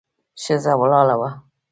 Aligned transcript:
ښځه 0.43 0.73
ولاړه 0.81 1.15
وه. 1.19 1.29